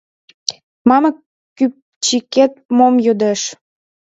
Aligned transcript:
Мамык 0.89 1.15
кӱпчыкет 1.57 2.53
мом 2.77 2.95
йодеш?- 3.05 3.41